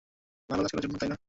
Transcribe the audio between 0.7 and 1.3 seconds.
করার জন্য, তাই না?